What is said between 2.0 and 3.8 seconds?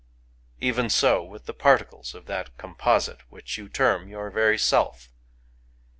of that composite which you